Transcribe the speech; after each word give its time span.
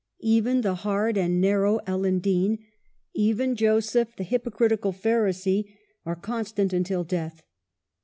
Even 0.23 0.61
the 0.61 0.73
hard 0.81 1.15
and 1.15 1.39
narrow 1.39 1.77
Ellen 1.85 2.17
Dean, 2.17 2.57
even 3.13 3.55
Joseph, 3.55 4.15
the 4.15 4.23
hypocritical 4.23 4.91
Phar 4.91 5.27
isee, 5.27 5.71
are 6.07 6.15
constant 6.15 6.73
until 6.73 7.03
death. 7.03 7.43